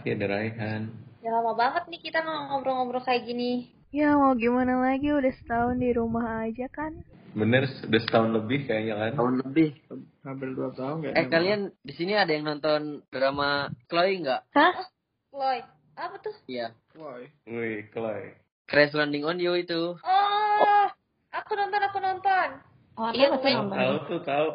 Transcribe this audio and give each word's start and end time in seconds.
Raffi, 0.00 0.16
ada 0.16 0.32
Raihan. 0.32 0.82
Ya 1.20 1.28
lama 1.36 1.52
banget 1.52 1.84
nih 1.92 2.00
kita 2.00 2.24
ngobrol-ngobrol 2.24 3.04
kayak 3.04 3.28
gini. 3.28 3.68
Ya 3.92 4.16
mau 4.16 4.32
gimana 4.32 4.80
lagi 4.80 5.12
udah 5.12 5.28
setahun 5.28 5.76
di 5.76 5.92
rumah 5.92 6.40
aja 6.48 6.72
kan? 6.72 7.04
Bener, 7.36 7.68
udah 7.68 8.00
setahun 8.00 8.32
lebih 8.32 8.64
kayaknya 8.64 8.96
kan? 8.96 9.12
Tahun 9.20 9.34
lebih. 9.44 9.76
hampir 10.24 10.56
dua 10.56 10.72
tahun 10.72 11.04
Eh 11.04 11.12
kayaknya. 11.12 11.28
kalian 11.28 11.60
di 11.84 11.92
sini 11.92 12.16
ada 12.16 12.32
yang 12.32 12.48
nonton 12.48 13.04
drama 13.12 13.68
Chloe 13.92 14.24
nggak? 14.24 14.40
Hah? 14.56 14.88
Lloyd, 15.36 15.68
apa 16.00 16.16
tuh? 16.24 16.32
Iya. 16.48 16.72
Woi. 16.96 17.28
Wih, 17.44 17.84
Chloe. 17.92 18.40
Crash 18.64 18.96
Landing 18.96 19.28
on 19.28 19.36
You 19.36 19.52
itu. 19.60 20.00
Oh, 20.00 20.84
aku 21.28 21.52
nonton, 21.60 21.80
aku 21.84 22.00
nonton. 22.00 22.48
Oh, 22.96 23.12
Iya, 23.12 23.36
aku 23.36 23.44
nonton. 23.52 23.76
Tahu 23.76 23.96
tuh, 24.08 24.20
tahu. 24.24 24.48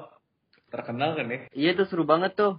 Terkenal 0.74 1.14
kan 1.14 1.30
ya? 1.30 1.40
Iya 1.54 1.70
itu 1.78 1.86
seru 1.86 2.02
banget 2.02 2.34
tuh. 2.34 2.58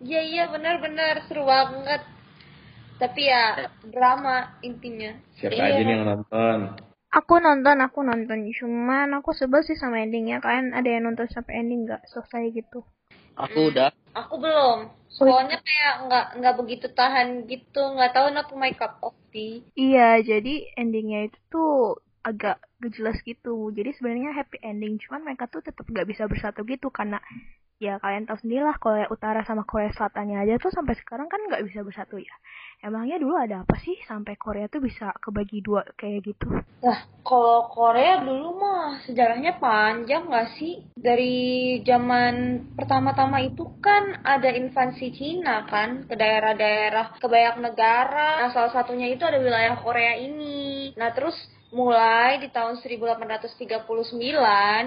Iya 0.00 0.20
iya 0.24 0.44
benar-benar 0.48 1.24
seru 1.28 1.44
banget. 1.44 2.00
Tapi 3.00 3.20
ya 3.28 3.68
drama 3.84 4.56
intinya. 4.64 5.12
Siapa 5.36 5.56
Iya. 5.56 5.64
aja 5.72 5.80
nih 5.84 5.92
yang 5.96 6.04
nonton? 6.08 6.58
Aku 7.10 7.34
nonton, 7.42 7.76
aku 7.82 8.00
nonton. 8.06 8.38
Cuman 8.54 9.08
aku 9.18 9.32
sebel 9.34 9.60
sih 9.66 9.76
sama 9.76 10.00
endingnya. 10.04 10.38
Kalian 10.40 10.72
ada 10.76 10.88
yang 10.88 11.08
nonton 11.10 11.26
sampai 11.28 11.60
ending 11.64 11.88
nggak 11.88 12.04
selesai 12.08 12.48
gitu? 12.52 12.84
Aku 13.36 13.56
Hmm. 13.56 13.68
udah. 13.72 13.90
Aku 14.14 14.34
belum. 14.42 14.78
Soalnya 15.10 15.58
kayak 15.60 15.94
nggak 16.06 16.26
nggak 16.38 16.54
begitu 16.60 16.86
tahan 16.92 17.44
gitu. 17.50 17.82
Nggak 17.96 18.12
tahu 18.14 18.26
not 18.32 18.48
my 18.56 18.72
cup 18.76 19.00
of 19.02 19.16
tea. 19.34 19.64
Iya, 19.74 20.20
jadi 20.22 20.70
endingnya 20.76 21.28
itu 21.28 21.38
tuh 21.50 21.98
agak 22.20 22.60
gak 22.80 22.96
jelas 22.96 23.16
gitu. 23.22 23.68
Jadi 23.70 23.92
sebenarnya 23.94 24.32
happy 24.32 24.58
ending, 24.64 24.96
cuman 25.04 25.22
mereka 25.28 25.46
tuh 25.46 25.60
tetap 25.60 25.84
gak 25.86 26.08
bisa 26.08 26.24
bersatu 26.26 26.64
gitu 26.64 26.88
karena 26.88 27.20
ya 27.80 27.96
kalian 27.96 28.28
tahu 28.28 28.36
sendiri 28.44 28.60
lah 28.60 28.76
Korea 28.76 29.08
Utara 29.08 29.40
sama 29.48 29.64
Korea 29.64 29.88
Selatannya 29.96 30.44
aja 30.44 30.60
tuh 30.60 30.68
sampai 30.68 30.92
sekarang 31.00 31.32
kan 31.32 31.40
nggak 31.48 31.64
bisa 31.64 31.80
bersatu 31.80 32.20
ya. 32.20 32.36
Emangnya 32.84 33.16
dulu 33.16 33.40
ada 33.40 33.64
apa 33.64 33.76
sih 33.80 33.96
sampai 34.04 34.36
Korea 34.36 34.68
tuh 34.68 34.84
bisa 34.84 35.16
kebagi 35.16 35.64
dua 35.64 35.84
kayak 35.96 36.28
gitu? 36.28 36.48
Lah, 36.84 37.08
kalau 37.24 37.68
Korea 37.72 38.20
dulu 38.20 38.56
mah 38.56 39.00
sejarahnya 39.04 39.56
panjang 39.56 40.28
nggak 40.28 40.60
sih? 40.60 40.84
Dari 40.96 41.80
zaman 41.84 42.68
pertama-tama 42.76 43.40
itu 43.44 43.64
kan 43.80 44.24
ada 44.24 44.48
invasi 44.52 45.12
Cina 45.16 45.64
kan 45.68 46.04
ke 46.04 46.16
daerah-daerah, 46.16 47.16
ke 47.16 47.26
banyak 47.28 47.64
negara. 47.64 48.44
Nah, 48.44 48.52
salah 48.52 48.72
satunya 48.72 49.08
itu 49.12 49.24
ada 49.24 49.40
wilayah 49.40 49.76
Korea 49.80 50.16
ini. 50.20 50.92
Nah, 50.96 51.12
terus 51.12 51.36
mulai 51.70 52.42
di 52.42 52.50
tahun 52.50 52.82
1839 52.82 53.86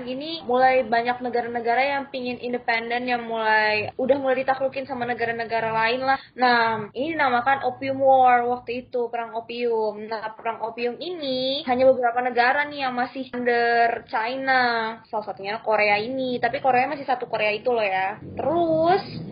ini 0.03 0.43
mulai 0.43 0.83
banyak 0.83 1.17
negara-negara 1.23 1.81
yang 1.81 2.03
pingin 2.11 2.39
independen 2.43 3.07
yang 3.07 3.23
mulai 3.23 3.91
udah 3.95 4.17
mulai 4.19 4.43
ditaklukin 4.43 4.83
sama 4.83 5.07
negara-negara 5.07 5.71
lain 5.71 6.01
lah. 6.03 6.19
Nah, 6.35 6.91
ini 6.91 7.15
dinamakan 7.15 7.63
Opium 7.71 7.99
War 8.03 8.43
waktu 8.47 8.87
itu 8.87 9.07
perang 9.07 9.33
opium. 9.33 10.11
Nah, 10.11 10.35
perang 10.35 10.59
opium 10.65 10.99
ini 10.99 11.63
hanya 11.63 11.87
beberapa 11.87 12.19
negara 12.19 12.67
nih 12.67 12.87
yang 12.87 12.95
masih 12.95 13.31
under 13.31 14.03
China. 14.11 14.61
Salah 15.07 15.25
satunya 15.25 15.59
Korea 15.63 15.97
ini, 15.99 16.37
tapi 16.43 16.59
Korea 16.59 16.91
masih 16.91 17.07
satu 17.07 17.31
Korea 17.31 17.55
itu 17.55 17.71
loh 17.71 17.85
ya. 17.85 18.19
Terus 18.19 19.22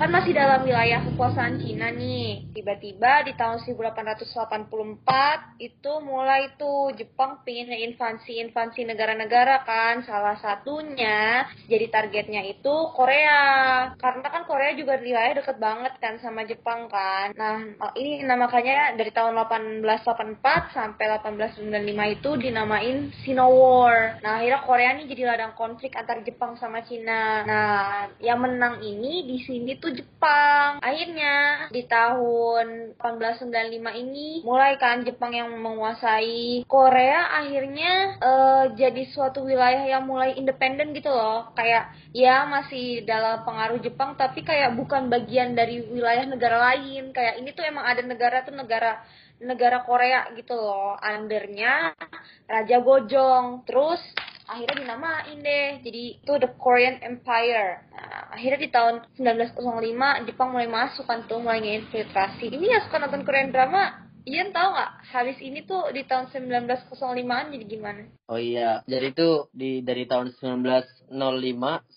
kan 0.00 0.08
masih 0.08 0.32
dalam 0.32 0.64
wilayah 0.64 1.04
kekuasaan 1.12 1.60
Cina 1.60 1.92
nih. 1.92 2.48
Tiba-tiba 2.56 3.20
di 3.28 3.36
tahun 3.36 3.60
1884 3.60 5.60
itu 5.60 5.92
mulai 6.00 6.56
tuh 6.56 6.96
Jepang 6.96 7.44
pingin 7.44 7.68
invasi-invasi 7.68 8.88
negara-negara 8.88 9.60
kan. 9.68 10.00
Salah 10.08 10.40
satunya 10.40 11.44
jadi 11.68 11.92
targetnya 11.92 12.48
itu 12.48 12.72
Korea. 12.96 13.44
Karena 14.00 14.24
kan 14.24 14.48
Korea 14.48 14.72
juga 14.72 14.96
wilayah 14.96 15.36
deket 15.36 15.60
banget 15.60 15.92
kan 16.00 16.16
sama 16.24 16.48
Jepang 16.48 16.88
kan. 16.88 17.36
Nah, 17.36 17.60
ini 17.92 18.24
nah 18.24 18.40
dari 18.96 19.12
tahun 19.12 19.36
1884 19.36 19.84
sampai 20.72 21.04
1895 21.20 22.16
itu 22.16 22.30
dinamain 22.40 23.12
Sino 23.20 23.52
War. 23.52 24.16
Nah, 24.24 24.40
akhirnya 24.40 24.64
Korea 24.64 24.96
nih 24.96 25.12
jadi 25.12 25.28
ladang 25.28 25.52
konflik 25.60 25.92
antar 25.92 26.24
Jepang 26.24 26.56
sama 26.56 26.80
Cina. 26.88 27.44
Nah, 27.44 28.08
yang 28.16 28.40
menang 28.40 28.80
ini 28.80 29.28
di 29.28 29.44
sini 29.44 29.76
tuh 29.76 29.89
Jepang. 29.94 30.78
Akhirnya 30.80 31.66
di 31.74 31.82
tahun 31.86 32.96
1895 32.98 34.02
ini 34.02 34.42
mulai 34.42 34.78
kan 34.80 35.02
Jepang 35.02 35.34
yang 35.34 35.50
menguasai 35.58 36.64
Korea 36.66 37.40
akhirnya 37.40 38.20
eh, 38.20 38.64
jadi 38.76 39.02
suatu 39.10 39.44
wilayah 39.44 39.86
yang 39.86 40.06
mulai 40.06 40.36
independen 40.36 40.94
gitu 40.94 41.10
loh. 41.10 41.50
Kayak 41.54 41.94
ya 42.14 42.46
masih 42.46 43.02
dalam 43.06 43.42
pengaruh 43.42 43.78
Jepang 43.82 44.14
tapi 44.14 44.42
kayak 44.46 44.74
bukan 44.78 45.10
bagian 45.10 45.54
dari 45.58 45.82
wilayah 45.86 46.26
negara 46.26 46.58
lain. 46.72 47.10
Kayak 47.10 47.42
ini 47.42 47.50
tuh 47.52 47.64
emang 47.66 47.84
ada 47.86 48.02
negara 48.04 48.42
tuh 48.46 48.54
negara 48.54 49.02
negara 49.40 49.82
Korea 49.82 50.28
gitu 50.36 50.54
loh. 50.54 51.00
Undernya 51.00 51.96
Raja 52.44 52.78
Gojong. 52.84 53.64
Terus 53.64 54.00
akhirnya 54.50 54.82
dinamain 54.82 55.38
deh. 55.38 55.68
Jadi 55.86 56.02
itu 56.18 56.32
the 56.42 56.50
Korean 56.58 56.98
Empire. 56.98 57.86
Nah, 57.94 58.34
akhirnya 58.34 58.58
di 58.58 58.70
tahun 58.74 58.94
1905 59.14 60.26
Jepang 60.26 60.50
mulai 60.50 60.66
masuk 60.66 61.06
kan 61.06 61.22
tuh 61.30 61.38
mulai 61.38 61.62
nginfiltrasi 61.62 62.50
ini 62.50 62.74
ya 62.74 62.82
suka 62.82 62.98
nonton 62.98 63.22
Korean 63.22 63.54
drama 63.54 64.10
Ian 64.28 64.52
tahu 64.52 64.68
nggak? 64.76 64.92
Habis 65.16 65.38
ini 65.40 65.64
tuh 65.64 65.88
di 65.96 66.04
tahun 66.04 66.28
1905an 66.28 67.56
jadi 67.56 67.64
gimana? 67.64 68.02
Oh 68.28 68.36
iya. 68.36 68.84
Jadi 68.84 69.16
itu 69.16 69.48
di 69.50 69.80
dari 69.80 70.04
tahun 70.04 70.36
1905 70.36 71.08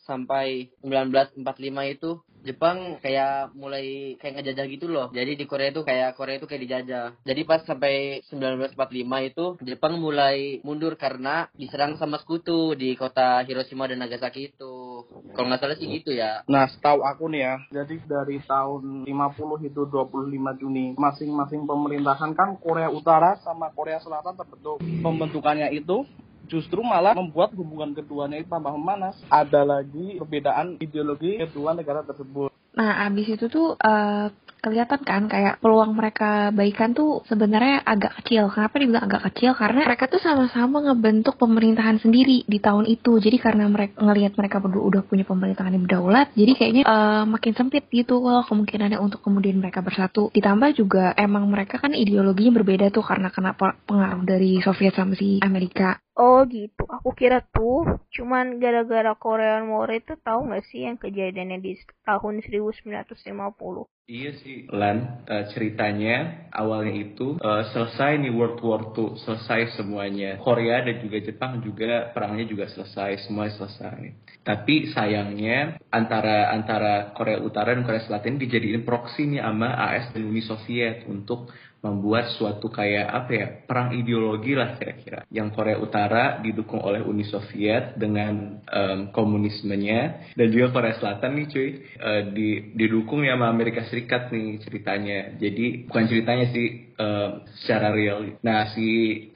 sampai 0.08 0.72
1945 0.80 1.96
itu 2.00 2.12
Jepang 2.44 3.00
kayak 3.00 3.56
mulai 3.56 4.16
kayak 4.20 4.44
ngejajah 4.44 4.66
gitu 4.68 4.86
loh. 4.92 5.08
Jadi 5.16 5.40
di 5.40 5.46
Korea 5.48 5.72
itu 5.72 5.82
kayak 5.82 6.20
Korea 6.20 6.38
itu 6.38 6.48
kayak 6.48 6.64
dijajah. 6.68 7.08
Jadi 7.24 7.42
pas 7.48 7.64
sampai 7.64 8.20
1945 8.28 9.30
itu 9.32 9.46
Jepang 9.64 9.96
mulai 9.98 10.60
mundur 10.68 11.00
karena 11.00 11.48
diserang 11.56 11.96
sama 11.96 12.20
sekutu 12.20 12.76
di 12.76 13.00
kota 13.00 13.42
Hiroshima 13.48 13.88
dan 13.88 14.04
Nagasaki 14.04 14.54
itu. 14.54 15.08
Kalau 15.34 15.48
nggak 15.50 15.62
salah 15.64 15.78
sih 15.80 15.88
gitu 15.88 16.12
ya. 16.12 16.44
Nah, 16.46 16.68
setahu 16.70 17.02
aku 17.02 17.32
nih 17.32 17.42
ya, 17.42 17.56
jadi 17.74 17.96
dari 18.06 18.38
tahun 18.44 19.08
50 19.08 19.70
itu 19.70 19.82
25 19.88 20.60
Juni, 20.62 20.94
masing-masing 21.00 21.66
pemerintahan 21.66 22.36
kan 22.38 22.60
Korea 22.60 22.92
Utara 22.92 23.40
sama 23.42 23.74
Korea 23.74 23.98
Selatan 24.04 24.38
terbentuk. 24.38 24.78
Pembentukannya 24.80 25.74
itu 25.74 26.06
justru 26.48 26.84
malah 26.84 27.16
membuat 27.16 27.56
hubungan 27.56 27.96
keduanya 27.96 28.42
itu 28.42 28.50
tambah 28.50 28.74
memanas. 28.76 29.20
Ada 29.32 29.64
lagi 29.64 30.20
perbedaan 30.20 30.78
ideologi 30.80 31.40
kedua 31.40 31.76
negara 31.76 32.04
tersebut. 32.04 32.54
Nah, 32.74 33.06
abis 33.06 33.38
itu 33.38 33.46
tuh 33.54 33.78
eh, 33.78 34.34
kelihatan 34.64 35.04
kan 35.06 35.28
kayak 35.28 35.60
peluang 35.60 35.94
mereka 35.94 36.50
baikan 36.56 36.96
tuh 36.98 37.22
sebenarnya 37.30 37.86
agak 37.86 38.18
kecil. 38.24 38.50
Kenapa 38.50 38.76
dibilang 38.82 39.06
agak 39.06 39.22
kecil? 39.30 39.52
Karena 39.54 39.86
mereka 39.86 40.10
tuh 40.10 40.24
sama-sama 40.24 40.82
ngebentuk 40.82 41.38
pemerintahan 41.38 42.02
sendiri 42.02 42.48
di 42.50 42.58
tahun 42.58 42.90
itu. 42.90 43.22
Jadi 43.22 43.38
karena 43.38 43.70
mereka 43.70 44.02
ngelihat 44.02 44.34
mereka 44.40 44.58
berdua 44.58 44.84
udah 44.90 45.02
punya 45.06 45.28
pemerintahan 45.28 45.76
yang 45.76 45.86
berdaulat, 45.86 46.34
jadi 46.34 46.52
kayaknya 46.58 46.84
eh, 46.88 47.24
makin 47.30 47.54
sempit 47.54 47.86
gitu 47.94 48.18
loh 48.24 48.42
kemungkinannya 48.42 48.98
untuk 48.98 49.22
kemudian 49.22 49.62
mereka 49.62 49.86
bersatu. 49.86 50.34
Ditambah 50.34 50.74
juga 50.74 51.14
emang 51.14 51.46
mereka 51.46 51.78
kan 51.78 51.94
ideologinya 51.94 52.58
berbeda 52.58 52.90
tuh 52.90 53.06
karena 53.06 53.30
kenapa 53.30 53.78
pengaruh 53.86 54.26
dari 54.26 54.58
Soviet 54.66 54.98
sama 54.98 55.14
si 55.14 55.38
Amerika. 55.46 56.03
Oh 56.14 56.46
gitu, 56.46 56.86
aku 56.86 57.10
kira 57.18 57.42
tuh 57.42 57.98
cuman 58.14 58.62
gara-gara 58.62 59.18
Korean 59.18 59.66
War 59.74 59.90
itu 59.90 60.14
tahu 60.22 60.46
nggak 60.46 60.62
sih 60.70 60.86
yang 60.86 61.02
kejadiannya 61.02 61.58
di 61.58 61.74
tahun 62.06 62.46
1950? 62.46 63.90
Iya 64.04 64.32
sih, 64.46 64.70
Lan. 64.70 65.26
eh, 65.26 65.48
ceritanya 65.56 66.46
awalnya 66.54 66.94
itu 67.08 67.34
eh, 67.42 67.64
selesai 67.74 68.22
nih 68.22 68.30
World 68.30 68.62
War 68.62 68.94
II, 68.94 69.18
selesai 69.26 69.74
semuanya. 69.74 70.38
Korea 70.38 70.86
dan 70.86 71.02
juga 71.02 71.18
Jepang 71.18 71.66
juga 71.66 72.14
perangnya 72.14 72.46
juga 72.46 72.70
selesai, 72.70 73.26
semua 73.26 73.50
selesai. 73.50 74.14
Tapi 74.46 74.94
sayangnya 74.94 75.82
antara 75.90 76.54
antara 76.54 77.16
Korea 77.18 77.42
Utara 77.42 77.74
dan 77.74 77.88
Korea 77.88 78.06
Selatan 78.06 78.38
dijadiin 78.38 78.86
proxy 78.86 79.34
nih 79.34 79.42
sama 79.42 79.72
AS 79.72 80.14
dan 80.14 80.30
Uni 80.30 80.46
Soviet 80.46 81.10
untuk 81.10 81.50
membuat 81.84 82.32
suatu 82.40 82.72
kayak 82.72 83.08
apa 83.12 83.32
ya 83.36 83.48
perang 83.68 83.92
ideologi 83.92 84.56
lah 84.56 84.80
kira-kira. 84.80 85.28
Yang 85.28 85.52
Korea 85.52 85.78
Utara 85.84 86.40
didukung 86.40 86.80
oleh 86.80 87.04
Uni 87.04 87.28
Soviet 87.28 88.00
dengan 88.00 88.64
em, 88.64 89.12
komunismenya. 89.12 90.32
Dan 90.40 90.48
juga 90.48 90.72
Korea 90.72 90.96
Selatan 90.96 91.36
nih 91.36 91.46
cuy. 91.52 91.70
Eh, 91.84 92.22
di, 92.32 92.50
didukung 92.72 93.28
ya 93.28 93.36
sama 93.36 93.52
Amerika 93.52 93.84
Serikat 93.92 94.32
nih 94.32 94.64
ceritanya. 94.64 95.36
Jadi 95.36 95.84
bukan 95.92 96.06
ceritanya 96.08 96.48
sih 96.56 96.94
uh, 96.98 97.44
secara 97.64 97.94
real. 97.94 98.38
Nah 98.42 98.74
si 98.74 98.88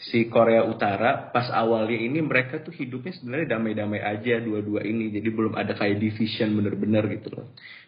si 0.01 0.29
Korea 0.29 0.65
Utara 0.65 1.29
pas 1.33 1.49
awalnya 1.49 1.97
ini 1.97 2.21
mereka 2.21 2.61
tuh 2.61 2.73
hidupnya 2.73 3.13
sebenarnya 3.17 3.57
damai-damai 3.57 4.01
aja 4.01 4.39
dua-dua 4.41 4.85
ini, 4.85 5.09
jadi 5.13 5.29
belum 5.29 5.53
ada 5.57 5.73
kayak 5.73 5.97
division 5.97 6.53
bener-bener 6.57 7.03
gitu 7.17 7.33
loh. 7.33 7.47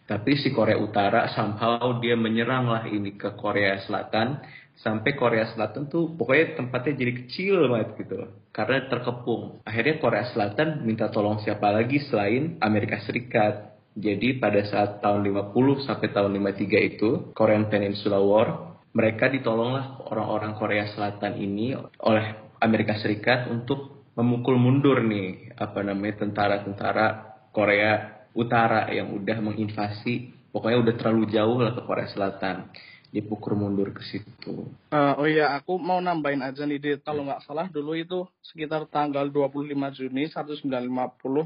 Tapi 0.09 0.41
si 0.41 0.49
Korea 0.49 0.81
Utara 0.81 1.29
somehow 1.37 2.01
dia 2.01 2.17
menyerang 2.17 2.65
lah 2.65 2.89
ini 2.89 3.13
ke 3.13 3.37
Korea 3.37 3.77
Selatan 3.85 4.41
sampai 4.81 5.13
Korea 5.13 5.45
Selatan 5.53 5.85
tuh 5.85 6.17
pokoknya 6.17 6.57
tempatnya 6.57 6.97
jadi 6.97 7.13
kecil 7.13 7.69
banget 7.69 7.93
gitu 8.01 8.17
karena 8.49 8.89
terkepung. 8.89 9.61
Akhirnya 9.69 10.01
Korea 10.01 10.25
Selatan 10.33 10.81
minta 10.81 11.13
tolong 11.13 11.37
siapa 11.45 11.69
lagi 11.69 12.01
selain 12.09 12.57
Amerika 12.57 12.97
Serikat. 13.05 13.77
Jadi 13.93 14.41
pada 14.41 14.65
saat 14.65 14.97
tahun 14.97 15.29
50 15.29 15.85
sampai 15.85 16.09
tahun 16.09 16.31
53 16.41 16.89
itu, 16.95 17.09
Korean 17.35 17.67
Peninsula 17.67 18.17
War, 18.17 18.79
mereka 18.95 19.29
ditolonglah 19.29 20.01
orang-orang 20.09 20.57
Korea 20.57 20.89
Selatan 20.89 21.37
ini 21.37 21.77
oleh 22.01 22.25
Amerika 22.63 22.97
Serikat 22.97 23.45
untuk 23.51 24.09
memukul 24.17 24.57
mundur 24.57 25.05
nih 25.05 25.53
apa 25.55 25.85
namanya 25.85 26.25
tentara-tentara 26.25 27.07
Korea 27.53 28.18
Utara 28.37 28.89
yang 28.93 29.09
udah 29.13 29.37
menginvasi 29.41 30.29
pokoknya 30.53 30.77
udah 30.85 30.93
terlalu 30.97 31.23
jauh 31.33 31.57
lah 31.61 31.73
ke 31.73 31.81
Korea 31.85 32.07
Selatan 32.09 32.69
dipukul 33.09 33.57
mundur 33.57 33.89
ke 33.93 34.05
situ. 34.05 34.69
Uh, 34.89 35.13
oh 35.17 35.27
iya, 35.29 35.53
aku 35.57 35.77
mau 35.77 35.97
nambahin 36.01 36.41
aja 36.45 36.65
nih, 36.65 36.81
Dit. 36.81 37.01
Kalau 37.01 37.25
nggak 37.25 37.45
salah 37.45 37.69
dulu 37.69 37.97
itu 37.97 38.25
sekitar 38.41 38.89
tanggal 38.89 39.29
25 39.29 39.69
Juni 39.97 40.29
1950 40.29 40.69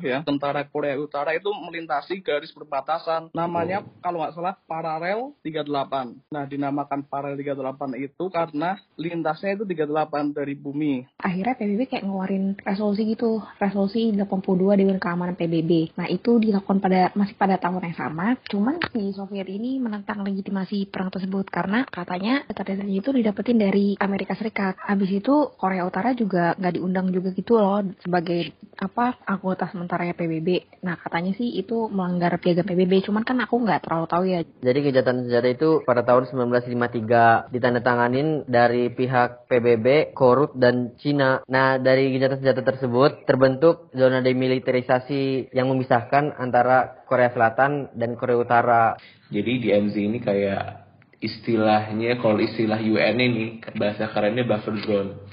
ya, 0.03 0.23
tentara 0.23 0.63
Korea 0.67 0.95
Utara 0.95 1.35
itu 1.35 1.51
melintasi 1.51 2.23
garis 2.23 2.51
perbatasan. 2.55 3.31
Namanya 3.35 3.83
oh. 3.83 3.99
kalau 4.03 4.23
nggak 4.23 4.35
salah 4.35 4.55
paralel 4.67 5.35
38. 5.43 6.31
Nah, 6.31 6.43
dinamakan 6.47 7.03
paralel 7.07 7.39
38 7.39 7.99
itu 7.99 8.23
karena 8.31 8.79
lintasnya 8.95 9.59
itu 9.59 9.63
38 9.67 10.35
dari 10.35 10.55
bumi. 10.55 11.03
Akhirnya 11.19 11.55
PBB 11.55 11.81
kayak 11.87 12.03
ngeluarin 12.07 12.55
resolusi 12.63 13.11
gitu, 13.11 13.43
resolusi 13.59 14.11
82 14.15 14.79
Dewan 14.79 14.99
Keamanan 14.99 15.35
PBB. 15.35 15.95
Nah, 15.99 16.07
itu 16.07 16.39
dilakukan 16.39 16.79
pada 16.79 17.11
masih 17.15 17.35
pada 17.35 17.55
tahun 17.59 17.91
yang 17.91 17.97
sama, 17.99 18.35
cuman 18.47 18.79
si 18.91 19.11
Soviet 19.15 19.47
ini 19.47 19.79
menentang 19.79 20.23
legitimasi 20.23 20.87
perang 20.87 21.11
tersebut 21.11 21.52
karena 21.53 21.85
katanya 21.85 22.41
data-datanya 22.49 22.97
itu 22.97 23.13
didapetin 23.13 23.61
dari 23.61 23.93
Amerika 24.01 24.33
Serikat. 24.33 24.73
Habis 24.81 25.21
itu 25.21 25.53
Korea 25.53 25.85
Utara 25.85 26.17
juga 26.17 26.57
nggak 26.57 26.73
diundang 26.81 27.13
juga 27.13 27.29
gitu 27.37 27.61
loh 27.61 27.85
sebagai 28.01 28.57
apa 28.81 29.21
anggota 29.29 29.69
sementara 29.69 30.09
ya 30.09 30.17
PBB. 30.17 30.81
Nah 30.81 30.97
katanya 30.97 31.37
sih 31.37 31.53
itu 31.61 31.85
melanggar 31.93 32.33
piagam 32.41 32.65
PBB, 32.65 33.05
cuman 33.05 33.21
kan 33.21 33.37
aku 33.45 33.61
nggak 33.61 33.85
terlalu 33.85 34.05
tahu 34.09 34.23
ya. 34.25 34.41
Jadi 34.65 34.79
kejahatan 34.81 35.29
senjata 35.29 35.47
itu 35.53 35.69
pada 35.85 36.01
tahun 36.01 36.25
1953 36.33 37.53
ditandatangani 37.53 38.49
dari 38.49 38.89
pihak 38.89 39.45
PBB, 39.45 40.17
Korut 40.17 40.57
dan 40.57 40.97
Cina. 40.97 41.45
Nah 41.45 41.77
dari 41.77 42.09
kejahatan 42.17 42.41
senjata 42.41 42.65
tersebut 42.65 43.29
terbentuk 43.29 43.93
zona 43.93 44.25
demilitarisasi 44.25 45.53
yang 45.53 45.69
memisahkan 45.69 46.33
antara 46.41 47.05
Korea 47.05 47.29
Selatan 47.29 47.93
dan 47.93 48.17
Korea 48.17 48.41
Utara. 48.41 48.97
Jadi 49.29 49.53
di 49.61 49.69
MZ 49.69 49.95
ini 49.97 50.17
kayak 50.17 50.82
istilahnya 51.23 52.19
kalau 52.19 52.43
istilah 52.43 52.83
UN 52.83 53.17
ini 53.23 53.45
bahasa 53.79 54.11
kerennya 54.11 54.43
buffer 54.43 54.75
zone. 54.83 55.23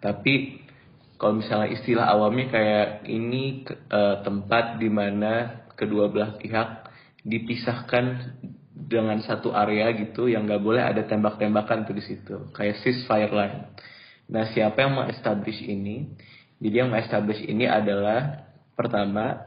Tapi 0.00 0.64
kalau 1.20 1.40
misalnya 1.44 1.68
istilah 1.76 2.08
awamnya 2.08 2.48
kayak 2.48 2.88
ini 3.06 3.68
uh, 3.92 4.24
tempat 4.24 4.80
di 4.80 4.88
mana 4.88 5.64
kedua 5.76 6.08
belah 6.08 6.40
pihak 6.40 6.88
dipisahkan 7.24 8.34
dengan 8.74 9.22
satu 9.22 9.54
area 9.54 9.92
gitu 9.94 10.26
yang 10.26 10.44
nggak 10.48 10.60
boleh 10.60 10.82
ada 10.82 11.06
tembak-tembakan 11.06 11.86
tuh 11.86 11.94
di 11.96 12.04
situ 12.04 12.50
kayak 12.52 12.80
ceasefire 12.82 13.32
line. 13.32 13.60
Nah 14.32 14.48
siapa 14.50 14.80
yang 14.80 14.96
mengestablish 14.96 15.60
ini? 15.64 16.16
Jadi 16.58 16.74
yang 16.74 16.90
mengestablish 16.90 17.44
ini 17.44 17.68
adalah 17.68 18.48
pertama 18.74 19.44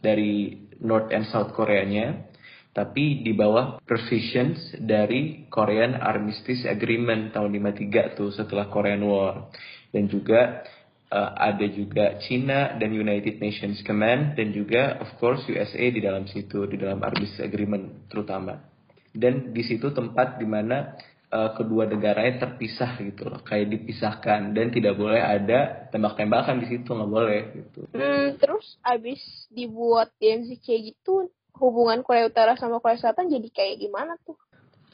dari 0.00 0.66
North 0.80 1.12
and 1.12 1.28
South 1.28 1.52
Koreanya, 1.52 2.29
tapi 2.70 3.26
di 3.26 3.34
bawah 3.34 3.82
provisions 3.82 4.78
dari 4.78 5.50
Korean 5.50 5.98
Armistice 5.98 6.62
Agreement 6.70 7.34
tahun 7.34 7.50
53 7.58 8.14
tuh 8.14 8.30
setelah 8.30 8.70
Korean 8.70 9.02
War. 9.02 9.50
Dan 9.90 10.06
juga 10.06 10.62
uh, 11.10 11.30
ada 11.34 11.66
juga 11.66 12.22
China 12.22 12.78
dan 12.78 12.94
United 12.94 13.42
Nations 13.42 13.82
Command 13.82 14.38
dan 14.38 14.54
juga 14.54 15.02
of 15.02 15.10
course 15.18 15.42
USA 15.50 15.82
di 15.90 15.98
dalam 15.98 16.30
situ 16.30 16.62
di 16.70 16.78
dalam 16.78 17.02
Armistice 17.02 17.42
Agreement 17.42 18.06
terutama. 18.06 18.62
Dan 19.10 19.50
di 19.50 19.66
situ 19.66 19.90
tempat 19.90 20.38
di 20.38 20.46
mana 20.46 20.94
uh, 21.34 21.50
kedua 21.58 21.90
negaranya 21.90 22.46
terpisah 22.46 23.02
gitu 23.02 23.26
loh 23.34 23.42
kayak 23.42 23.66
dipisahkan. 23.66 24.54
Dan 24.54 24.70
tidak 24.70 24.94
boleh 24.94 25.18
ada 25.18 25.90
tembak-tembakan 25.90 26.62
di 26.62 26.66
situ 26.70 26.86
nggak 26.86 27.10
boleh 27.10 27.40
gitu. 27.50 27.90
Hmm, 27.98 28.38
terus 28.38 28.78
abis 28.86 29.18
dibuat 29.50 30.14
DMZC 30.22 30.94
gitu 30.94 31.34
hubungan 31.60 32.00
Korea 32.00 32.26
Utara 32.26 32.56
sama 32.56 32.80
Korea 32.80 32.96
Selatan 32.96 33.28
jadi 33.28 33.48
kayak 33.52 33.76
gimana 33.84 34.16
tuh? 34.24 34.34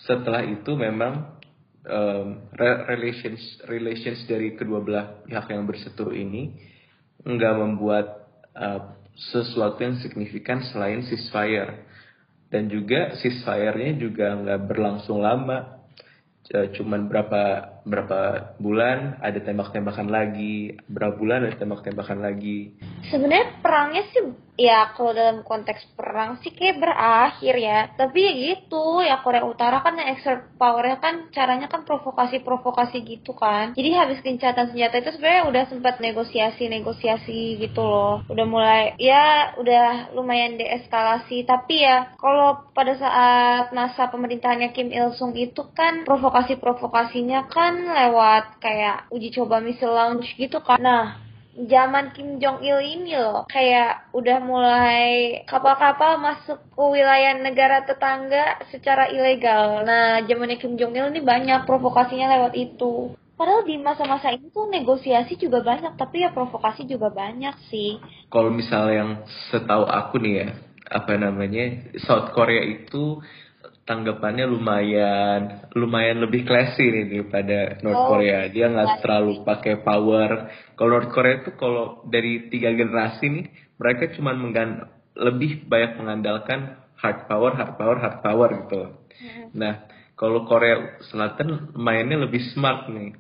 Setelah 0.02 0.42
itu 0.44 0.74
memang 0.74 1.38
um, 1.86 2.50
relations 2.90 3.40
relations 3.70 4.26
dari 4.26 4.58
kedua 4.58 4.82
belah 4.82 5.24
pihak 5.24 5.46
yang 5.48 5.64
berseteru 5.64 6.12
ini 6.12 6.52
nggak 7.22 7.54
membuat 7.56 8.06
uh, 8.52 8.98
sesuatu 9.16 9.80
yang 9.80 9.96
signifikan 10.02 10.60
selain 10.68 11.00
ceasefire 11.06 11.86
dan 12.52 12.68
juga 12.68 13.16
ceasefire-nya 13.16 13.96
juga 13.96 14.36
nggak 14.36 14.60
berlangsung 14.68 15.24
lama 15.24 15.80
cuman 16.46 17.10
berapa 17.10 17.42
berapa 17.86 18.52
bulan 18.58 19.22
ada 19.22 19.38
tembak-tembakan 19.38 20.10
lagi 20.10 20.74
berapa 20.90 21.14
bulan 21.14 21.46
ada 21.46 21.56
tembak-tembakan 21.56 22.18
lagi. 22.18 22.74
Sebenarnya 23.06 23.62
perangnya 23.62 24.02
sih 24.10 24.22
ya 24.56 24.96
kalau 24.96 25.12
dalam 25.12 25.44
konteks 25.44 25.94
perang 25.94 26.40
sih 26.40 26.50
kayak 26.50 26.80
berakhir 26.80 27.54
ya. 27.54 27.80
Tapi 27.94 28.18
ya 28.18 28.32
gitu 28.34 29.04
ya 29.04 29.20
Korea 29.20 29.44
Utara 29.44 29.84
kan 29.84 30.00
yang 30.00 30.16
exert 30.16 30.56
powernya 30.56 30.98
kan 30.98 31.28
caranya 31.30 31.68
kan 31.68 31.84
provokasi-provokasi 31.84 33.04
gitu 33.04 33.36
kan. 33.36 33.76
Jadi 33.76 33.90
habis 33.94 34.18
gencatan 34.24 34.72
senjata 34.72 34.98
itu 34.98 35.10
sebenarnya 35.14 35.44
udah 35.46 35.64
sempat 35.70 35.94
negosiasi-negosiasi 36.02 37.60
gitu 37.62 37.82
loh. 37.84 38.24
Udah 38.26 38.46
mulai 38.48 38.82
ya 38.98 39.54
udah 39.60 40.16
lumayan 40.16 40.58
deeskalasi. 40.58 41.44
Tapi 41.46 41.84
ya 41.84 42.16
kalau 42.18 42.66
pada 42.72 42.96
saat 42.96 43.70
masa 43.76 44.08
pemerintahannya 44.08 44.72
Kim 44.72 44.90
Il 44.90 45.12
Sung 45.14 45.36
itu 45.36 45.68
kan 45.76 46.08
provokasi-provokasinya 46.08 47.46
kan 47.52 47.75
lewat 47.84 48.62
kayak 48.62 49.10
uji 49.12 49.28
coba 49.36 49.60
missile 49.60 49.92
launch 49.92 50.32
gitu 50.40 50.62
kan 50.64 50.80
nah 50.80 51.26
zaman 51.56 52.12
Kim 52.12 52.36
Jong 52.36 52.60
Il 52.60 52.76
ini 52.84 53.16
loh 53.16 53.48
kayak 53.48 54.12
udah 54.12 54.38
mulai 54.44 55.40
kapal-kapal 55.48 56.20
masuk 56.20 56.60
ke 56.60 56.82
wilayah 56.84 57.40
negara 57.40 57.80
tetangga 57.88 58.60
secara 58.68 59.08
ilegal. 59.08 59.80
Nah, 59.88 60.20
zamannya 60.28 60.60
Kim 60.60 60.76
Jong 60.76 60.92
Il 60.92 61.08
ini 61.16 61.24
banyak 61.24 61.64
provokasinya 61.64 62.28
lewat 62.36 62.52
itu. 62.52 63.16
Padahal 63.36 63.68
di 63.68 63.76
masa-masa 63.76 64.32
ini 64.32 64.48
tuh 64.48 64.68
negosiasi 64.68 65.36
juga 65.36 65.60
banyak, 65.60 66.00
tapi 66.00 66.24
ya 66.24 66.32
provokasi 66.32 66.88
juga 66.88 67.12
banyak 67.12 67.68
sih. 67.68 68.00
Kalau 68.32 68.48
misalnya 68.48 68.92
yang 68.96 69.10
setahu 69.52 69.84
aku 69.84 70.16
nih 70.24 70.34
ya, 70.40 70.48
apa 70.88 71.20
namanya, 71.20 71.92
South 72.00 72.32
Korea 72.32 72.64
itu 72.64 73.20
tanggapannya 73.86 74.50
lumayan 74.50 75.70
lumayan 75.78 76.18
lebih 76.18 76.42
classy 76.42 76.90
nih 76.90 77.06
daripada 77.06 77.78
North 77.86 78.02
oh, 78.02 78.06
Korea. 78.12 78.50
Dia 78.50 78.66
nggak 78.68 79.00
terlalu 79.00 79.46
pakai 79.46 79.80
power. 79.80 80.50
Kalau 80.74 80.90
North 80.90 81.14
Korea 81.14 81.40
itu 81.40 81.54
kalau 81.54 82.02
dari 82.10 82.50
tiga 82.50 82.74
generasi 82.74 83.24
nih 83.30 83.46
mereka 83.78 84.10
cuma 84.18 84.34
menggan 84.34 84.90
lebih 85.16 85.64
banyak 85.64 86.02
mengandalkan 86.02 86.82
hard 86.98 87.30
power, 87.30 87.54
hard 87.54 87.74
power, 87.78 87.96
hard 88.02 88.18
power 88.20 88.48
gitu. 88.66 88.82
Hmm. 89.22 89.46
Nah 89.54 89.74
kalau 90.18 90.44
Korea 90.44 90.98
Selatan 91.06 91.72
mainnya 91.78 92.18
lebih 92.18 92.42
smart 92.52 92.90
nih. 92.90 93.14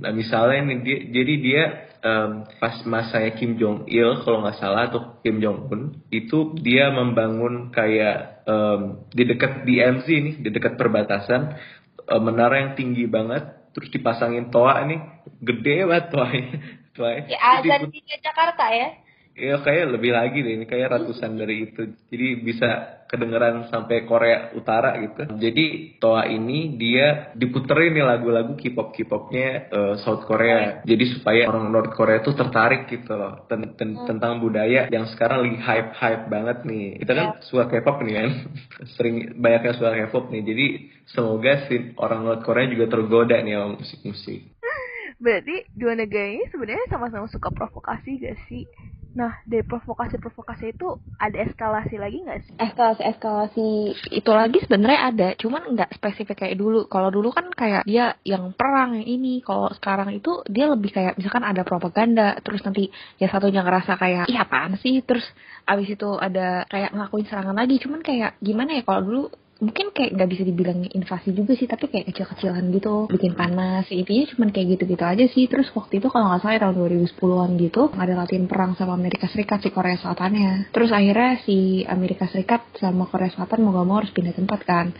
Nah 0.00 0.10
misalnya 0.16 0.72
nih 0.72 0.78
dia 0.80 0.98
jadi 1.12 1.34
dia 1.44 1.62
um, 2.06 2.30
pas 2.62 2.78
masanya 2.86 3.34
Kim 3.34 3.58
Jong 3.58 3.90
Il 3.90 4.22
kalau 4.22 4.46
nggak 4.46 4.58
salah 4.62 4.86
atau 4.86 5.18
Kim 5.26 5.42
Jong 5.42 5.66
Un 5.74 5.82
itu 6.14 6.54
dia 6.62 6.94
membangun 6.94 7.74
kayak 7.74 8.46
um, 8.46 9.10
di 9.10 9.26
dekat 9.26 9.66
DMZ 9.66 10.06
nih 10.06 10.34
di 10.46 10.48
dekat 10.54 10.78
perbatasan 10.78 11.58
um, 12.06 12.22
menara 12.22 12.62
yang 12.62 12.72
tinggi 12.78 13.10
banget 13.10 13.74
terus 13.74 13.90
dipasangin 13.90 14.48
toa 14.54 14.86
nih 14.86 15.02
gede 15.42 15.76
banget 15.84 16.06
toanya. 16.14 16.56
Toanya. 16.96 17.28
Ya 17.28 17.60
azan 17.60 17.92
di 17.92 18.00
Jakarta 18.24 18.72
ya 18.72 18.88
Ya 19.36 19.60
kayak 19.60 19.92
lebih 19.92 20.16
lagi 20.16 20.40
deh, 20.40 20.56
ini 20.56 20.64
kayak 20.64 20.96
ratusan 20.96 21.36
dari 21.36 21.68
itu. 21.68 21.92
Jadi 22.08 22.28
bisa 22.40 22.96
kedengeran 23.06 23.70
sampai 23.70 24.08
Korea 24.08 24.50
Utara 24.56 24.98
gitu. 24.98 25.28
Jadi 25.38 25.96
Toa 26.02 26.26
ini 26.26 26.74
dia 26.74 27.30
diputerin 27.38 27.94
nih 27.94 28.06
lagu-lagu 28.06 28.58
K-pop 28.58 28.96
K-popnya 28.96 29.70
uh, 29.70 29.94
South 30.02 30.26
Korea. 30.26 30.82
Jadi 30.82 31.04
supaya 31.16 31.46
orang 31.46 31.70
North 31.70 31.94
Korea 31.94 32.20
tuh 32.20 32.34
tertarik 32.34 32.90
gitu 32.90 33.14
loh 33.14 33.46
ten 33.46 33.78
ten 33.78 33.94
hmm. 33.94 34.06
tentang 34.10 34.42
budaya 34.42 34.90
yang 34.90 35.06
sekarang 35.12 35.46
lagi 35.46 35.58
hype-hype 35.62 36.24
banget 36.26 36.58
nih. 36.66 36.86
Kita 37.06 37.12
kan 37.14 37.26
yeah. 37.38 37.44
suka 37.46 37.64
K-pop 37.70 38.02
nih 38.02 38.14
kan, 38.18 38.28
sering 38.98 39.16
banyak 39.38 39.62
yang 39.70 39.76
suka 39.78 39.90
K-pop 39.94 40.24
nih. 40.34 40.42
Jadi 40.42 40.66
semoga 41.06 41.52
si 41.70 41.94
orang 42.00 42.26
North 42.26 42.42
Korea 42.42 42.66
juga 42.66 42.90
tergoda 42.90 43.38
nih 43.38 43.54
sama 43.54 43.68
musik-musik. 43.78 44.40
Berarti 45.24 45.64
dua 45.72 45.96
negara 45.96 46.28
ini 46.28 46.44
sebenarnya 46.50 46.86
sama-sama 46.92 47.24
suka 47.30 47.48
provokasi 47.48 48.20
gak 48.20 48.36
sih? 48.50 48.68
Nah, 49.16 49.32
dari 49.48 49.64
provokasi-provokasi 49.64 50.76
itu 50.76 50.92
ada 51.16 51.40
eskalasi 51.40 51.96
lagi 51.96 52.20
nggak 52.20 52.40
sih? 52.44 52.54
Eskalasi-eskalasi 52.60 53.68
itu 54.12 54.30
lagi 54.30 54.60
sebenarnya 54.60 55.00
ada, 55.08 55.28
cuman 55.40 55.72
nggak 55.72 55.96
spesifik 55.96 56.44
kayak 56.44 56.60
dulu. 56.60 56.84
Kalau 56.84 57.08
dulu 57.08 57.32
kan 57.32 57.48
kayak 57.48 57.88
dia 57.88 58.12
yang 58.28 58.52
perang 58.52 58.92
yang 59.00 59.08
ini, 59.08 59.40
kalau 59.40 59.72
sekarang 59.72 60.12
itu 60.12 60.44
dia 60.52 60.68
lebih 60.68 60.92
kayak 60.92 61.16
misalkan 61.16 61.48
ada 61.48 61.64
propaganda, 61.64 62.36
terus 62.44 62.60
nanti 62.60 62.92
ya 63.16 63.32
satunya 63.32 63.64
ngerasa 63.64 63.96
kayak, 63.96 64.28
iya 64.28 64.44
apaan 64.44 64.76
sih? 64.84 65.00
Terus 65.00 65.24
abis 65.64 65.96
itu 65.96 66.08
ada 66.20 66.68
kayak 66.68 66.92
ngelakuin 66.92 67.24
serangan 67.24 67.56
lagi, 67.56 67.80
cuman 67.80 68.04
kayak 68.04 68.36
gimana 68.44 68.76
ya 68.76 68.84
kalau 68.84 69.00
dulu 69.00 69.22
mungkin 69.56 69.88
kayak 69.88 70.12
nggak 70.12 70.28
bisa 70.28 70.42
dibilang 70.44 70.84
invasi 70.84 71.32
juga 71.32 71.56
sih 71.56 71.64
tapi 71.64 71.88
kayak 71.88 72.12
kecil-kecilan 72.12 72.64
gitu 72.76 73.08
bikin 73.08 73.32
panas 73.32 73.88
intinya 73.88 74.24
cuma 74.28 74.44
kayak 74.52 74.76
gitu-gitu 74.76 75.04
aja 75.04 75.24
sih. 75.32 75.44
Terus 75.48 75.72
waktu 75.72 75.98
itu 76.00 76.12
kalau 76.12 76.28
nggak 76.28 76.42
salah 76.44 76.60
tahun 76.68 76.76
2010-an 76.76 77.50
gitu 77.56 77.82
ada 77.96 78.12
latihan 78.14 78.44
perang 78.44 78.72
sama 78.76 78.92
Amerika 78.94 79.26
Serikat 79.32 79.64
si 79.64 79.72
Korea 79.72 79.96
Selatannya. 79.96 80.72
Terus 80.72 80.90
akhirnya 80.92 81.40
si 81.44 81.88
Amerika 81.88 82.28
Serikat 82.28 82.68
sama 82.76 83.08
Korea 83.08 83.32
Selatan 83.32 83.64
mau 83.64 83.72
gak 83.72 83.86
mau 83.88 83.96
harus 84.04 84.12
pindah 84.12 84.36
tempat 84.36 84.60
kan 84.68 84.92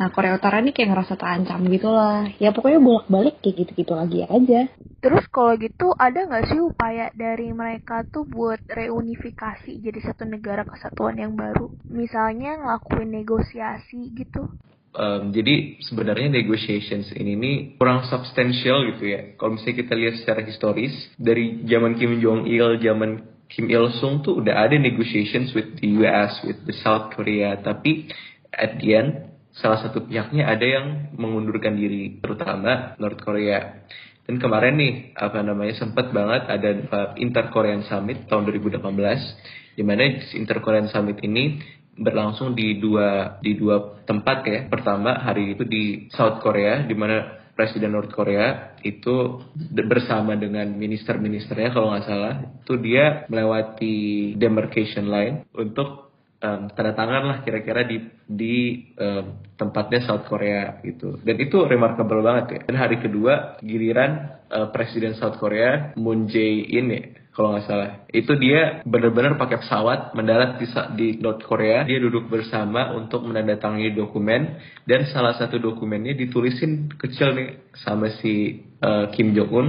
Nah 0.00 0.08
Korea 0.08 0.34
Utara 0.36 0.64
ini 0.64 0.72
kayak 0.72 0.96
ngerasa 0.96 1.14
terancam 1.20 1.60
gitu 1.68 1.92
lah. 1.92 2.26
Ya 2.40 2.54
pokoknya 2.54 2.80
bolak-balik 2.80 3.44
kayak 3.44 3.66
gitu-gitu 3.66 3.92
lagi 3.92 4.24
aja. 4.24 4.70
Terus 5.02 5.24
kalau 5.28 5.58
gitu 5.58 5.92
ada 5.98 6.26
nggak 6.26 6.46
sih 6.48 6.60
upaya 6.62 7.10
dari 7.12 7.50
mereka 7.50 8.06
tuh 8.06 8.22
buat 8.24 8.62
reunifikasi 8.70 9.82
jadi 9.82 10.00
satu 10.02 10.24
negara 10.24 10.62
kesatuan 10.62 11.18
yang 11.18 11.34
baru? 11.34 11.74
Misalnya 11.90 12.58
ngelakuin 12.62 13.10
negosiasi 13.10 14.14
gitu? 14.14 14.46
Um, 14.92 15.32
jadi 15.32 15.80
sebenarnya 15.80 16.28
negotiations 16.28 17.08
ini 17.16 17.32
nih 17.32 17.56
kurang 17.80 18.04
substansial 18.12 18.84
gitu 18.92 19.08
ya. 19.08 19.32
Kalau 19.40 19.56
misalnya 19.56 19.76
kita 19.80 19.94
lihat 19.96 20.14
secara 20.20 20.44
historis 20.44 20.92
dari 21.16 21.64
zaman 21.64 21.96
Kim 21.96 22.20
Jong 22.20 22.44
Il, 22.44 22.76
zaman 22.76 23.24
Kim 23.48 23.72
Il 23.72 23.88
Sung 23.96 24.20
tuh 24.20 24.44
udah 24.44 24.68
ada 24.68 24.76
negotiations 24.76 25.56
with 25.56 25.80
the 25.80 25.88
US, 26.04 26.44
with 26.44 26.60
the 26.68 26.76
South 26.84 27.08
Korea. 27.16 27.56
Tapi 27.56 28.12
at 28.52 28.76
the 28.84 28.92
end 28.92 29.31
salah 29.52 29.84
satu 29.84 30.04
pihaknya 30.08 30.48
ada 30.48 30.64
yang 30.64 31.12
mengundurkan 31.16 31.76
diri, 31.76 32.20
terutama 32.20 32.96
North 32.96 33.20
Korea. 33.20 33.84
Dan 34.22 34.38
kemarin 34.38 34.78
nih, 34.78 34.92
apa 35.18 35.42
namanya, 35.42 35.74
sempat 35.76 36.14
banget 36.14 36.46
ada 36.46 36.70
Inter 37.18 37.50
Korean 37.50 37.82
Summit 37.84 38.30
tahun 38.30 38.48
2018, 38.48 39.76
di 39.76 39.82
mana 39.82 40.08
Inter 40.38 40.58
Korean 40.62 40.88
Summit 40.88 41.18
ini 41.20 41.58
berlangsung 41.92 42.56
di 42.56 42.80
dua 42.80 43.36
di 43.44 43.52
dua 43.58 44.00
tempat 44.08 44.38
ya. 44.48 44.58
Pertama 44.70 45.20
hari 45.20 45.52
itu 45.52 45.68
di 45.68 46.08
South 46.14 46.40
Korea, 46.40 46.86
di 46.86 46.94
mana 46.96 47.42
Presiden 47.52 47.92
North 47.92 48.08
Korea 48.08 48.72
itu 48.80 49.44
bersama 49.76 50.32
dengan 50.40 50.72
minister-ministernya 50.72 51.76
kalau 51.76 51.92
nggak 51.92 52.06
salah 52.08 52.34
itu 52.64 52.74
dia 52.80 53.28
melewati 53.28 54.32
demarcation 54.40 55.12
line 55.12 55.44
untuk 55.52 56.11
um, 56.42 56.68
tanda 56.74 56.92
tangan 56.92 57.22
lah 57.24 57.38
kira-kira 57.46 57.86
di 57.86 58.02
di 58.26 58.56
um, 58.98 59.38
tempatnya 59.54 60.02
South 60.04 60.26
Korea 60.26 60.82
gitu. 60.82 61.16
Dan 61.22 61.38
itu 61.38 61.62
remarkable 61.64 62.20
banget 62.20 62.46
ya. 62.50 62.60
Dan 62.66 62.76
hari 62.76 62.98
kedua 62.98 63.62
giliran 63.62 64.42
uh, 64.50 64.68
Presiden 64.74 65.14
South 65.16 65.38
Korea 65.38 65.94
Moon 65.94 66.26
Jae-in 66.26 66.86
ya 66.90 67.02
kalau 67.32 67.56
nggak 67.56 67.64
salah. 67.64 67.90
Itu 68.12 68.36
dia 68.36 68.84
benar-benar 68.84 69.40
pakai 69.40 69.64
pesawat 69.64 70.12
mendarat 70.12 70.60
di, 70.60 70.68
di 71.00 71.08
North 71.16 71.40
Korea. 71.48 71.80
Dia 71.88 71.96
duduk 71.96 72.28
bersama 72.28 72.92
untuk 72.92 73.24
menandatangani 73.24 73.96
dokumen. 73.96 74.60
Dan 74.84 75.08
salah 75.08 75.32
satu 75.40 75.56
dokumennya 75.56 76.12
ditulisin 76.12 76.92
kecil 77.00 77.32
nih 77.32 77.72
sama 77.80 78.12
si 78.20 78.60
uh, 78.84 79.08
Kim 79.16 79.32
Jong 79.32 79.52
Un 79.52 79.66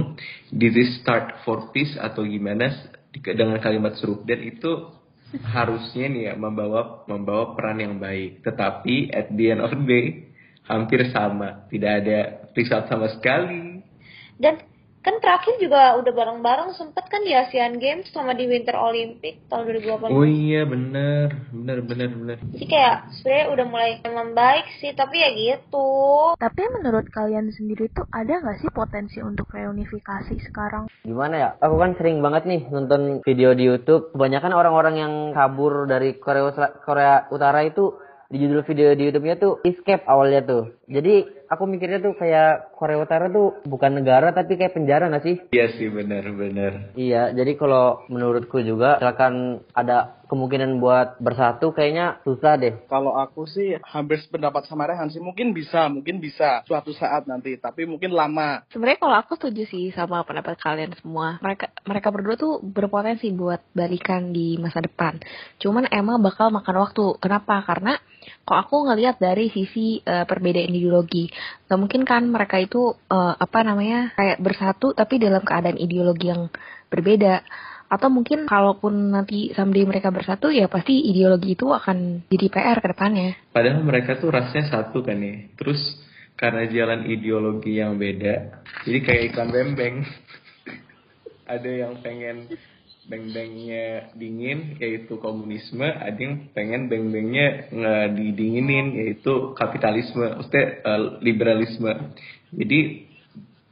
this 0.52 0.76
is 0.76 1.00
start 1.00 1.40
for 1.48 1.72
peace 1.72 1.96
atau 1.96 2.20
gimana? 2.28 2.68
Dengan 3.14 3.62
kalimat 3.62 3.94
serupa 3.96 4.26
dan 4.26 4.42
itu 4.42 4.90
harusnya 5.42 6.06
nih 6.06 6.22
ya 6.30 6.34
membawa 6.38 7.02
membawa 7.10 7.58
peran 7.58 7.82
yang 7.82 7.96
baik. 7.98 8.44
Tetapi 8.46 9.10
at 9.10 9.32
the 9.34 9.44
end 9.50 9.60
of 9.64 9.74
the 9.74 9.82
day 9.82 10.06
hampir 10.68 11.02
sama, 11.10 11.66
tidak 11.68 11.92
ada 12.04 12.18
result 12.54 12.84
sama 12.86 13.10
sekali. 13.10 13.82
Dan 14.38 14.62
kan 15.04 15.20
terakhir 15.20 15.60
juga 15.60 16.00
udah 16.00 16.12
bareng-bareng 16.16 16.72
sempet 16.80 17.04
kan 17.12 17.20
di 17.20 17.36
Asian 17.36 17.76
Games 17.76 18.08
sama 18.08 18.32
di 18.32 18.48
Winter 18.48 18.72
Olympic 18.72 19.44
tahun 19.52 19.68
2018. 19.84 20.08
Oh 20.08 20.24
iya 20.24 20.64
bener, 20.64 21.44
bener 21.52 21.78
bener 21.84 22.08
bener. 22.08 22.36
Jadi 22.56 22.64
kayak 22.64 23.12
sebenarnya 23.20 23.46
udah 23.52 23.66
mulai 23.68 23.90
membaik 24.00 24.66
sih, 24.80 24.96
tapi 24.96 25.20
ya 25.20 25.30
gitu. 25.36 25.92
Tapi 26.40 26.62
menurut 26.72 27.04
kalian 27.12 27.52
sendiri 27.52 27.92
tuh 27.92 28.08
ada 28.08 28.40
nggak 28.40 28.64
sih 28.64 28.72
potensi 28.72 29.20
untuk 29.20 29.52
reunifikasi 29.52 30.40
sekarang? 30.48 30.88
Gimana 31.04 31.34
ya? 31.36 31.48
Aku 31.60 31.76
kan 31.76 31.92
sering 32.00 32.24
banget 32.24 32.48
nih 32.48 32.64
nonton 32.72 33.20
video 33.28 33.52
di 33.52 33.68
YouTube. 33.68 34.16
Kebanyakan 34.16 34.56
orang-orang 34.56 34.94
yang 34.96 35.12
kabur 35.36 35.84
dari 35.84 36.16
Korea 36.16 36.48
Korea 36.80 37.28
Utara 37.28 37.60
itu 37.60 38.00
di 38.32 38.40
judul 38.40 38.64
video 38.64 38.96
di 38.96 39.04
YouTube-nya 39.06 39.36
tuh 39.36 39.60
escape 39.62 40.08
awalnya 40.08 40.40
tuh. 40.42 40.80
Jadi 40.88 41.43
aku 41.54 41.64
mikirnya 41.70 42.02
tuh 42.02 42.18
kayak 42.18 42.74
Korea 42.74 42.98
Utara 43.00 43.30
tuh 43.30 43.62
bukan 43.64 44.02
negara 44.02 44.34
tapi 44.34 44.58
kayak 44.58 44.74
penjara 44.74 45.08
gak 45.08 45.24
sih? 45.24 45.36
Iya 45.54 45.72
sih 45.78 45.88
benar-benar. 45.88 46.94
Iya, 46.98 47.30
jadi 47.32 47.54
kalau 47.54 48.04
menurutku 48.10 48.60
juga 48.60 48.98
silakan 48.98 49.64
ada 49.72 50.24
kemungkinan 50.26 50.80
buat 50.80 51.20
bersatu 51.20 51.70
kayaknya 51.70 52.18
susah 52.24 52.56
deh. 52.58 52.74
Kalau 52.88 53.14
aku 53.14 53.46
sih 53.46 53.78
hampir 53.84 54.18
sependapat 54.24 54.66
sama 54.66 54.88
Rehan 54.88 55.12
sih 55.12 55.20
mungkin 55.20 55.52
bisa, 55.52 55.86
mungkin 55.86 56.18
bisa 56.18 56.64
suatu 56.66 56.90
saat 56.96 57.28
nanti, 57.28 57.54
tapi 57.60 57.84
mungkin 57.86 58.10
lama. 58.10 58.64
Sebenarnya 58.72 58.98
kalau 58.98 59.16
aku 59.20 59.38
setuju 59.38 59.62
sih 59.68 59.94
sama 59.94 60.24
pendapat 60.26 60.58
kalian 60.58 60.96
semua. 60.98 61.38
Mereka 61.38 61.70
mereka 61.86 62.08
berdua 62.10 62.34
tuh 62.34 62.58
berpotensi 62.64 63.30
buat 63.30 63.62
balikan 63.76 64.32
di 64.34 64.56
masa 64.58 64.82
depan. 64.82 65.20
Cuman 65.60 65.86
emang 65.92 66.18
bakal 66.18 66.50
makan 66.50 66.82
waktu. 66.82 67.20
Kenapa? 67.20 67.62
Karena 67.62 67.94
kok 68.44 68.58
aku 68.58 68.88
ngelihat 68.88 69.20
dari 69.20 69.52
sisi 69.52 70.00
uh, 70.02 70.24
perbedaan 70.24 70.72
ideologi. 70.72 71.28
Gak 71.66 71.80
mungkin 71.80 72.02
kan 72.04 72.28
mereka 72.28 72.60
itu 72.60 72.94
uh, 73.10 73.34
apa 73.36 73.64
namanya 73.64 74.12
kayak 74.16 74.38
bersatu 74.40 74.92
tapi 74.92 75.16
dalam 75.18 75.42
keadaan 75.42 75.80
ideologi 75.80 76.28
yang 76.28 76.52
berbeda 76.92 77.42
atau 77.94 78.08
mungkin 78.10 78.48
kalaupun 78.48 79.12
nanti 79.14 79.52
someday 79.54 79.86
mereka 79.86 80.10
bersatu 80.10 80.50
ya 80.50 80.66
pasti 80.66 81.04
ideologi 81.04 81.54
itu 81.54 81.70
akan 81.70 82.26
jadi 82.26 82.46
PR 82.50 82.78
ke 82.82 82.88
depannya. 82.90 83.38
Padahal 83.54 83.84
mereka 83.84 84.18
tuh 84.18 84.32
rasanya 84.34 84.72
satu 84.72 85.04
kan 85.04 85.20
ya. 85.20 85.46
Terus 85.54 85.78
karena 86.34 86.66
jalan 86.66 87.06
ideologi 87.06 87.78
yang 87.78 87.94
beda, 87.94 88.66
jadi 88.82 88.98
kayak 89.04 89.22
ikan 89.30 89.48
bembeng. 89.54 90.02
Ada 91.54 91.70
yang 91.70 92.00
pengen 92.00 92.50
beng-bengnya 93.04 94.16
dingin 94.16 94.80
yaitu 94.80 95.20
komunisme, 95.20 95.84
ada 95.84 96.16
yang 96.16 96.48
pengen 96.56 96.88
beng-bengnya 96.88 97.68
didinginin 98.16 98.96
yaitu 98.96 99.52
kapitalisme, 99.52 100.24
maksudnya 100.24 100.66
uh, 100.84 101.00
liberalisme. 101.20 101.92
Jadi 102.54 103.10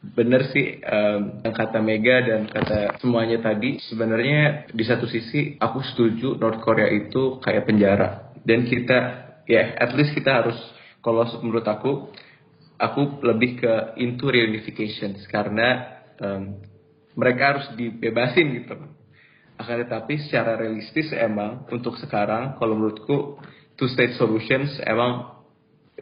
bener 0.02 0.50
sih 0.50 0.82
um, 0.82 1.46
kata 1.46 1.78
Mega 1.78 2.26
dan 2.26 2.50
kata 2.50 2.98
semuanya 2.98 3.38
tadi 3.38 3.78
sebenarnya 3.86 4.66
di 4.74 4.82
satu 4.82 5.06
sisi 5.06 5.54
aku 5.62 5.78
setuju 5.94 6.34
North 6.42 6.58
Korea 6.58 6.90
itu 6.90 7.38
kayak 7.38 7.70
penjara 7.70 8.34
dan 8.42 8.66
kita 8.66 8.98
ya 9.46 9.54
yeah, 9.62 9.66
at 9.78 9.94
least 9.94 10.10
kita 10.18 10.42
harus 10.42 10.58
kalau 11.06 11.22
menurut 11.46 11.62
aku 11.70 12.10
aku 12.82 13.22
lebih 13.22 13.62
ke 13.62 13.72
into 14.02 14.26
reunification 14.26 15.14
karena 15.30 16.02
um, 16.18 16.58
mereka 17.14 17.42
harus 17.54 17.66
dibebasin 17.78 18.58
gitu 18.58 18.74
akan 19.62 19.86
tetapi 19.86 20.18
secara 20.26 20.58
realistis 20.58 21.14
emang 21.14 21.64
untuk 21.70 21.96
sekarang 22.02 22.58
kalau 22.58 22.74
menurutku 22.76 23.38
two 23.78 23.88
state 23.88 24.18
solutions 24.18 24.68
emang 24.84 25.32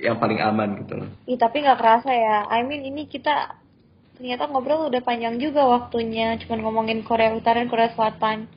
yang 0.00 0.16
paling 0.16 0.40
aman 0.40 0.80
gitu 0.80 1.04
loh. 1.04 1.08
Iya 1.28 1.38
tapi 1.44 1.62
nggak 1.62 1.78
kerasa 1.78 2.10
ya. 2.10 2.48
I 2.48 2.64
mean 2.64 2.82
ini 2.82 3.06
kita 3.06 3.60
ternyata 4.20 4.48
ngobrol 4.48 4.92
udah 4.92 5.00
panjang 5.00 5.40
juga 5.40 5.64
waktunya 5.64 6.36
cuma 6.44 6.60
ngomongin 6.60 7.00
Korea 7.04 7.32
Utara 7.32 7.60
dan 7.60 7.72
Korea 7.72 7.88
Selatan 7.96 8.48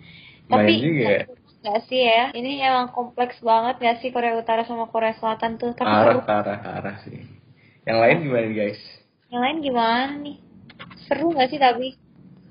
tapi 0.51 0.73
juga. 0.79 1.27
Gak 1.63 1.87
sih 1.87 2.03
ya 2.03 2.35
ini 2.35 2.59
emang 2.59 2.91
kompleks 2.91 3.39
banget 3.39 3.79
gak 3.79 4.03
sih 4.03 4.11
Korea 4.11 4.35
Utara 4.35 4.67
sama 4.67 4.91
Korea 4.91 5.15
Selatan 5.15 5.55
tuh 5.55 5.71
tapi 5.71 5.87
arah 5.87 6.19
seru. 6.19 6.27
arah 6.27 6.59
arah 6.59 6.95
sih 7.07 7.23
yang 7.87 8.03
lain 8.03 8.27
gimana 8.27 8.49
guys 8.51 8.81
yang 9.31 9.41
lain 9.47 9.57
gimana 9.63 10.11
nih 10.19 10.37
seru 11.07 11.31
gak 11.31 11.47
sih 11.47 11.59
tapi 11.63 11.95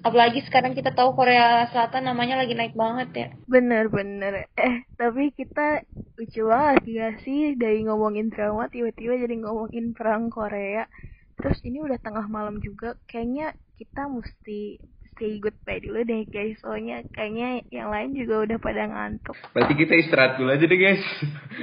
Apalagi 0.03 0.43
sekarang 0.47 0.75
kita 0.75 0.91
tahu 0.91 1.15
Korea 1.15 1.71
Selatan 1.71 2.11
namanya 2.11 2.43
lagi 2.43 2.59
naik 2.59 2.75
banget 2.75 3.09
ya. 3.15 3.29
Bener-bener. 3.47 4.51
Eh, 4.59 4.83
tapi 4.99 5.31
kita 5.31 5.87
lucu 6.19 6.43
banget 6.47 6.83
gak 6.85 7.15
sih 7.23 7.55
dari 7.55 7.87
ngomongin 7.87 8.29
drama 8.29 8.67
tiba-tiba 8.67 9.15
jadi 9.15 9.35
ngomongin 9.47 9.95
perang 9.95 10.27
Korea. 10.27 10.91
Terus 11.39 11.59
ini 11.63 11.79
udah 11.81 11.99
tengah 12.03 12.27
malam 12.29 12.59
juga, 12.61 12.99
kayaknya 13.07 13.55
kita 13.79 14.07
mesti 14.07 14.79
say 15.19 15.39
goodbye 15.39 15.79
dulu 15.79 16.03
deh 16.03 16.27
guys. 16.29 16.59
Soalnya 16.61 17.07
kayaknya 17.15 17.63
yang 17.71 17.89
lain 17.95 18.15
juga 18.15 18.43
udah 18.43 18.59
pada 18.59 18.83
ngantuk. 18.91 19.39
Berarti 19.55 19.75
kita 19.79 19.93
istirahat 20.03 20.35
dulu 20.39 20.51
aja 20.51 20.65
deh 20.67 20.81
guys. 20.81 21.03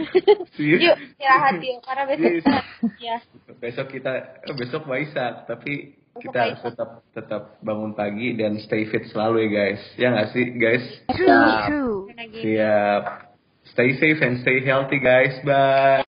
Yuk, 0.59 0.79
istirahat 0.99 1.55
yuk 1.63 1.79
karena 1.87 2.03
besok 2.07 2.29
Yes. 2.29 2.43
kita 2.43 2.59
ya. 2.99 3.17
Besok 3.57 3.87
kita 3.95 4.11
eh, 4.43 4.55
besok 4.55 4.83
Waisak, 4.87 5.47
tapi 5.47 5.95
kita 6.21 6.39
harus 6.51 6.61
tetap 6.61 6.89
tetap 7.15 7.43
bangun 7.63 7.95
pagi 7.95 8.35
dan 8.35 8.59
stay 8.61 8.85
fit 8.87 9.07
selalu 9.09 9.47
ya 9.47 9.49
guys. 9.49 9.81
Ya 9.95 10.07
nggak 10.13 10.29
sih 10.35 10.45
guys? 10.59 10.85
True, 11.15 11.49
true. 11.65 11.97
Siap. 12.43 13.03
Stay 13.73 13.89
safe 14.01 14.19
and 14.21 14.41
stay 14.41 14.61
healthy 14.65 14.99
guys. 14.99 15.35
Bye. 15.45 15.97